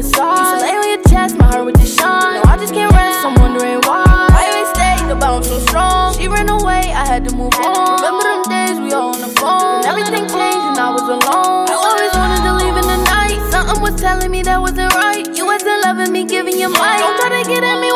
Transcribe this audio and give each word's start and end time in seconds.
inside. 0.00 0.40
Used 0.40 0.52
to 0.56 0.60
lay 0.64 0.74
on 0.80 0.88
your 0.88 1.02
chest, 1.04 1.36
my 1.36 1.46
heart 1.46 1.64
would 1.64 1.76
just 1.76 1.98
shine. 1.98 2.40
No, 2.40 2.50
I 2.50 2.56
just 2.56 2.72
can't 2.72 2.92
rest, 2.92 3.24
I'm 3.24 3.34
wondering 3.36 3.80
why. 3.84 4.04
Why 4.32 4.42
you 4.48 4.54
ain't 4.64 4.70
stayed 4.72 5.10
about 5.12 5.36
I'm 5.36 5.44
so 5.44 5.58
strong? 5.68 6.16
She 6.16 6.28
ran 6.28 6.48
away, 6.48 6.92
I 6.92 7.04
had 7.04 7.28
to 7.28 7.32
move 7.36 7.52
on. 7.60 8.00
Remember 8.00 8.24
them 8.24 8.42
days 8.48 8.76
we 8.80 8.92
all 8.92 9.12
on 9.14 9.20
the 9.20 9.32
phone. 9.36 9.84
And 9.84 9.86
everything 9.92 10.24
changed 10.24 10.66
and 10.72 10.78
I 10.78 10.90
was 10.96 11.04
alone. 11.04 11.68
I 11.68 11.76
always 11.76 12.12
wanted 12.16 12.42
to 12.48 12.52
leave 12.60 12.76
in 12.80 12.86
the 12.88 13.00
night. 13.12 13.38
Something 13.52 13.80
was 13.82 14.00
telling 14.00 14.30
me 14.30 14.42
that 14.42 14.60
wasn't 14.60 14.94
right. 14.94 15.24
You 15.36 15.44
wasn't 15.44 15.84
loving 15.84 16.12
me, 16.12 16.24
giving 16.24 16.58
your 16.58 16.70
mind. 16.70 17.00
Don't 17.04 17.16
try 17.20 17.30
to 17.36 17.48
get 17.48 17.62
at 17.62 17.78
me. 17.80 17.89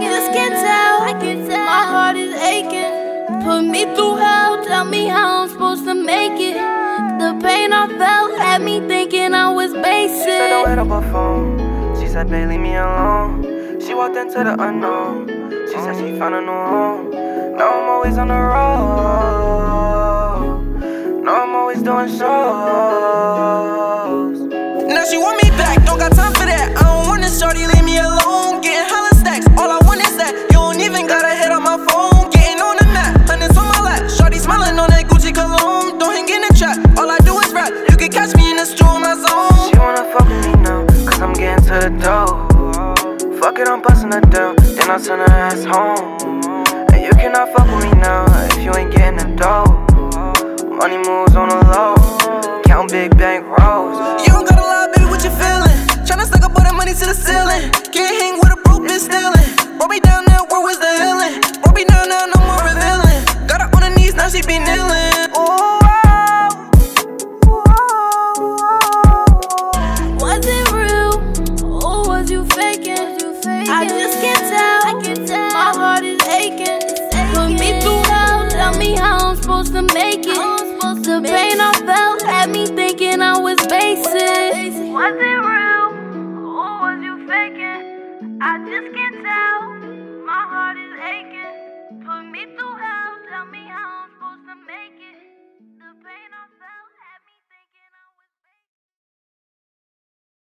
I 0.00 0.08
just 0.08 0.32
can't 0.32 0.54
tell. 0.54 1.00
My 1.66 1.84
heart 1.84 2.16
is 2.16 2.34
aching. 2.34 2.92
Put 3.44 3.62
me 3.62 3.84
through 3.94 4.16
hell. 4.16 4.64
Tell 4.64 4.84
me 4.84 5.06
how 5.06 5.42
I'm 5.42 5.48
supposed 5.48 5.84
to 5.84 5.94
make 5.94 6.40
it. 6.40 6.54
The 6.54 7.38
pain 7.42 7.72
I 7.72 7.86
felt 7.98 8.38
had 8.38 8.62
me 8.62 8.80
thinking 8.88 9.34
I 9.34 9.50
was 9.50 9.72
basic. 9.74 10.18
She 10.18 10.24
said 10.24 10.48
don't 10.50 10.64
wait 10.68 10.78
up 10.78 10.88
her 10.88 11.02
phone. 11.12 11.58
She 12.00 12.08
said, 12.08 12.28
babe, 12.30 12.48
leave 12.48 12.60
me 12.60 12.76
alone. 12.76 13.44
She 13.80 13.94
walked 13.94 14.16
into 14.16 14.42
the 14.42 14.56
unknown. 14.58 15.28
She 15.68 15.74
said 15.74 15.94
she 15.96 16.18
found 16.18 16.34
a 16.34 16.40
new 16.40 16.50
home. 16.50 17.10
Now 17.56 17.70
I'm 17.78 17.88
always 17.90 18.16
on 18.16 18.28
the 18.28 18.34
road. 18.34 18.70
Now 21.24 21.42
I'm 21.44 21.54
always 21.54 21.82
doing 21.82 22.08
shows. 22.08 22.20
Now 24.88 25.04
she 25.04 25.18
want 25.18 25.42
me 25.42 25.50
back, 25.50 25.84
don't 25.84 25.98
got 25.98 26.12
time 26.12 26.32
for 26.32 26.46
that. 26.46 26.74
I 26.76 26.82
don't 26.82 27.06
want 27.08 27.22
this 27.22 27.38
shorty, 27.38 27.66
fuck 40.12 40.28
with 40.28 40.46
me 40.46 40.52
now, 40.62 40.86
cause 41.06 41.20
I'm 41.20 41.32
getting 41.32 41.64
to 41.66 41.74
the 41.86 41.90
dough. 42.02 43.38
Fuck 43.38 43.58
it, 43.58 43.68
I'm 43.68 43.80
busting 43.80 44.12
her 44.12 44.20
down, 44.20 44.56
then 44.56 44.90
I'll 44.90 44.98
send 44.98 45.20
her 45.22 45.30
ass 45.30 45.64
home. 45.64 46.18
And 46.92 47.02
you 47.02 47.12
cannot 47.12 47.52
fuck 47.54 47.66
with 47.66 47.84
me 47.84 47.92
now 47.98 48.26
if 48.50 48.62
you 48.62 48.74
ain't 48.74 48.92
getting 48.92 49.18
the 49.18 49.36
dough. 49.36 49.66
Money 50.68 50.98
moves 50.98 51.36
on 51.36 51.48
the 51.48 51.60
low, 51.70 51.94
count 52.64 52.90
big 52.90 53.16
bank 53.16 53.46
rolls. 53.46 53.96
You 54.26 54.32
don't 54.32 54.48
gotta 54.48 54.62
lie, 54.62 54.88
baby, 54.94 55.06
what 55.06 55.22
you 55.22 55.30
feeling? 55.30 55.78
Tryna 56.06 56.26
stack 56.26 56.42
up 56.42 56.56
all 56.56 56.64
that 56.64 56.74
money 56.74 56.92
to 56.92 57.06
the 57.06 57.14
ceiling. 57.14 57.70
Can't 57.92 58.14
hang 58.20 58.34
with 58.38 58.52
a 58.52 58.56
broke 58.64 58.82
bitch 58.82 59.06
stealing. 59.06 59.78
Roll 59.78 59.88
me 59.88 60.00
down 60.00 60.29